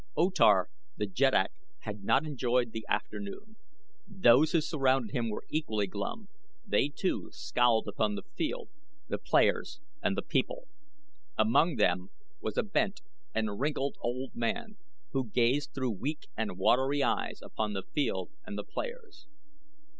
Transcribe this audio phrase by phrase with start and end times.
[0.17, 1.51] O Tar the jeddak
[1.81, 3.55] had not enjoyed the afternoon.
[4.07, 6.27] Those who surrounded him were equally glum
[6.65, 8.69] they, too, scowled upon the field,
[9.09, 10.67] the players, and the people.
[11.37, 12.09] Among them
[12.41, 13.01] was a bent
[13.35, 14.77] and wrinkled old man
[15.11, 19.27] who gazed through weak and watery eyes upon the field and the players.